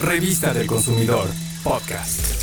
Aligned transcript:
Revista 0.00 0.54
del 0.54 0.66
Consumidor, 0.66 1.28
podcast. 1.62 2.40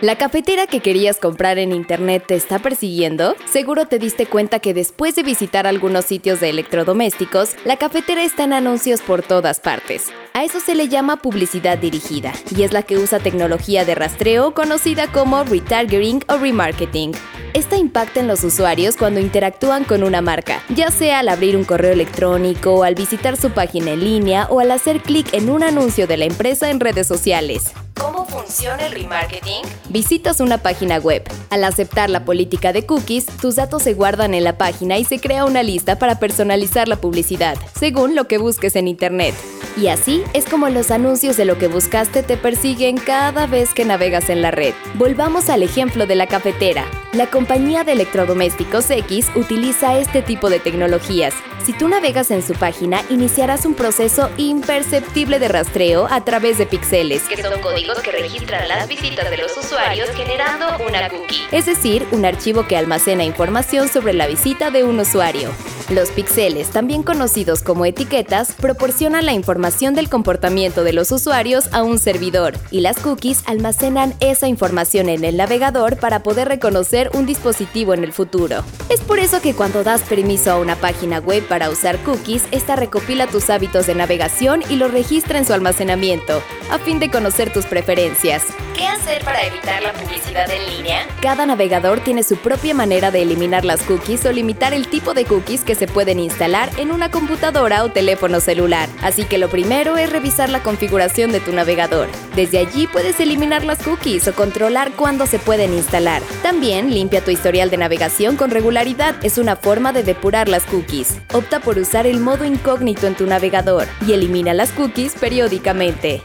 ¿La 0.00 0.16
cafetera 0.16 0.68
que 0.68 0.78
querías 0.78 1.16
comprar 1.16 1.58
en 1.58 1.72
internet 1.72 2.24
te 2.28 2.36
está 2.36 2.60
persiguiendo? 2.60 3.34
Seguro 3.50 3.86
te 3.86 3.98
diste 3.98 4.26
cuenta 4.26 4.60
que 4.60 4.72
después 4.72 5.16
de 5.16 5.24
visitar 5.24 5.66
algunos 5.66 6.04
sitios 6.04 6.38
de 6.38 6.50
electrodomésticos, 6.50 7.56
la 7.64 7.76
cafetera 7.76 8.22
está 8.22 8.44
en 8.44 8.52
anuncios 8.52 9.00
por 9.00 9.22
todas 9.22 9.58
partes. 9.58 10.12
A 10.32 10.44
eso 10.44 10.60
se 10.60 10.76
le 10.76 10.88
llama 10.88 11.16
publicidad 11.16 11.76
dirigida, 11.76 12.32
y 12.56 12.62
es 12.62 12.72
la 12.72 12.84
que 12.84 12.96
usa 12.96 13.18
tecnología 13.18 13.84
de 13.84 13.96
rastreo 13.96 14.54
conocida 14.54 15.10
como 15.10 15.42
retargeting 15.42 16.22
o 16.28 16.36
remarketing. 16.36 17.12
Esta 17.54 17.76
impacta 17.76 18.18
en 18.18 18.26
los 18.26 18.42
usuarios 18.42 18.96
cuando 18.96 19.20
interactúan 19.20 19.84
con 19.84 20.02
una 20.02 20.20
marca, 20.20 20.60
ya 20.70 20.90
sea 20.90 21.20
al 21.20 21.28
abrir 21.28 21.56
un 21.56 21.62
correo 21.62 21.92
electrónico, 21.92 22.82
al 22.82 22.96
visitar 22.96 23.36
su 23.36 23.50
página 23.50 23.92
en 23.92 24.00
línea 24.00 24.48
o 24.50 24.58
al 24.58 24.72
hacer 24.72 25.00
clic 25.00 25.32
en 25.32 25.48
un 25.48 25.62
anuncio 25.62 26.08
de 26.08 26.16
la 26.16 26.24
empresa 26.24 26.68
en 26.68 26.80
redes 26.80 27.06
sociales. 27.06 27.70
¿Cómo 27.96 28.26
funciona 28.26 28.84
el 28.84 28.92
remarketing? 28.92 29.62
Visitas 29.88 30.40
una 30.40 30.58
página 30.58 30.98
web. 30.98 31.22
Al 31.50 31.62
aceptar 31.62 32.10
la 32.10 32.24
política 32.24 32.72
de 32.72 32.86
cookies, 32.86 33.26
tus 33.26 33.54
datos 33.54 33.84
se 33.84 33.94
guardan 33.94 34.34
en 34.34 34.42
la 34.42 34.58
página 34.58 34.98
y 34.98 35.04
se 35.04 35.20
crea 35.20 35.44
una 35.44 35.62
lista 35.62 35.96
para 35.96 36.18
personalizar 36.18 36.88
la 36.88 36.96
publicidad, 36.96 37.56
según 37.78 38.16
lo 38.16 38.26
que 38.26 38.38
busques 38.38 38.74
en 38.74 38.88
Internet. 38.88 39.36
Y 39.76 39.86
así 39.86 40.24
es 40.32 40.44
como 40.44 40.68
los 40.70 40.90
anuncios 40.90 41.36
de 41.36 41.44
lo 41.44 41.56
que 41.56 41.68
buscaste 41.68 42.24
te 42.24 42.36
persiguen 42.36 42.98
cada 42.98 43.46
vez 43.46 43.74
que 43.74 43.84
navegas 43.84 44.28
en 44.28 44.42
la 44.42 44.50
red. 44.50 44.74
Volvamos 44.94 45.48
al 45.50 45.62
ejemplo 45.62 46.08
de 46.08 46.16
la 46.16 46.26
cafetera. 46.26 46.84
La 47.14 47.28
compañía 47.28 47.84
de 47.84 47.92
electrodomésticos 47.92 48.90
X 48.90 49.30
utiliza 49.36 49.96
este 50.00 50.20
tipo 50.20 50.50
de 50.50 50.58
tecnologías. 50.58 51.32
Si 51.64 51.72
tú 51.72 51.86
navegas 51.86 52.32
en 52.32 52.42
su 52.42 52.54
página, 52.54 53.02
iniciarás 53.08 53.64
un 53.66 53.74
proceso 53.74 54.30
imperceptible 54.36 55.38
de 55.38 55.46
rastreo 55.46 56.08
a 56.10 56.24
través 56.24 56.58
de 56.58 56.66
píxeles, 56.66 57.22
que 57.22 57.40
son 57.40 57.60
códigos 57.60 58.00
que 58.00 58.10
registran 58.10 58.66
las 58.66 58.88
visitas 58.88 59.30
de 59.30 59.36
los 59.36 59.56
usuarios 59.56 60.10
generando 60.10 60.66
una 60.84 61.08
cookie, 61.08 61.46
es 61.52 61.66
decir, 61.66 62.04
un 62.10 62.24
archivo 62.24 62.66
que 62.66 62.76
almacena 62.76 63.22
información 63.22 63.88
sobre 63.88 64.12
la 64.12 64.26
visita 64.26 64.72
de 64.72 64.82
un 64.82 64.98
usuario. 64.98 65.50
Los 65.90 66.10
píxeles, 66.10 66.70
también 66.70 67.02
conocidos 67.02 67.62
como 67.62 67.84
etiquetas, 67.84 68.52
proporcionan 68.52 69.26
la 69.26 69.34
información 69.34 69.94
del 69.94 70.08
comportamiento 70.08 70.82
de 70.82 70.94
los 70.94 71.12
usuarios 71.12 71.68
a 71.72 71.82
un 71.82 71.98
servidor, 71.98 72.54
y 72.70 72.80
las 72.80 72.98
cookies 72.98 73.42
almacenan 73.46 74.14
esa 74.20 74.48
información 74.48 75.08
en 75.08 75.24
el 75.24 75.36
navegador 75.36 75.98
para 75.98 76.22
poder 76.22 76.48
reconocer 76.48 77.03
un 77.12 77.26
dispositivo 77.26 77.94
en 77.94 78.04
el 78.04 78.12
futuro. 78.12 78.64
Es 78.88 79.00
por 79.00 79.18
eso 79.18 79.40
que 79.40 79.54
cuando 79.54 79.84
das 79.84 80.02
permiso 80.02 80.50
a 80.52 80.58
una 80.58 80.76
página 80.76 81.18
web 81.18 81.46
para 81.46 81.70
usar 81.70 81.98
cookies, 81.98 82.44
esta 82.50 82.76
recopila 82.76 83.26
tus 83.26 83.50
hábitos 83.50 83.86
de 83.86 83.94
navegación 83.94 84.62
y 84.70 84.76
los 84.76 84.92
registra 84.92 85.38
en 85.38 85.44
su 85.44 85.52
almacenamiento, 85.52 86.42
a 86.70 86.78
fin 86.78 86.98
de 86.98 87.10
conocer 87.10 87.52
tus 87.52 87.66
preferencias. 87.66 88.44
¿Qué 88.74 88.88
hacer 88.88 89.22
para 89.24 89.46
evitar 89.46 89.82
la 89.82 89.92
publicidad 89.92 90.50
en 90.50 90.66
línea? 90.66 91.06
Cada 91.22 91.46
navegador 91.46 92.00
tiene 92.00 92.24
su 92.24 92.36
propia 92.36 92.74
manera 92.74 93.12
de 93.12 93.22
eliminar 93.22 93.64
las 93.64 93.82
cookies 93.82 94.26
o 94.26 94.32
limitar 94.32 94.74
el 94.74 94.88
tipo 94.88 95.14
de 95.14 95.24
cookies 95.24 95.62
que 95.62 95.76
se 95.76 95.86
pueden 95.86 96.18
instalar 96.18 96.70
en 96.76 96.90
una 96.90 97.08
computadora 97.08 97.84
o 97.84 97.92
teléfono 97.92 98.40
celular. 98.40 98.88
Así 99.00 99.24
que 99.24 99.38
lo 99.38 99.48
primero 99.48 99.96
es 99.96 100.10
revisar 100.10 100.50
la 100.50 100.62
configuración 100.62 101.30
de 101.30 101.38
tu 101.38 101.52
navegador. 101.52 102.08
Desde 102.34 102.58
allí 102.58 102.88
puedes 102.88 103.20
eliminar 103.20 103.64
las 103.64 103.78
cookies 103.78 104.26
o 104.26 104.34
controlar 104.34 104.90
cuándo 104.92 105.26
se 105.26 105.38
pueden 105.38 105.72
instalar. 105.72 106.20
También 106.42 106.92
limpia 106.92 107.24
tu 107.24 107.30
historial 107.30 107.70
de 107.70 107.76
navegación 107.76 108.36
con 108.36 108.50
regularidad. 108.50 109.14
Es 109.24 109.38
una 109.38 109.54
forma 109.54 109.92
de 109.92 110.02
depurar 110.02 110.48
las 110.48 110.64
cookies. 110.64 111.18
Opta 111.32 111.60
por 111.60 111.78
usar 111.78 112.08
el 112.08 112.18
modo 112.18 112.44
incógnito 112.44 113.06
en 113.06 113.14
tu 113.14 113.24
navegador 113.26 113.86
y 114.04 114.14
elimina 114.14 114.52
las 114.52 114.72
cookies 114.72 115.14
periódicamente. 115.14 116.24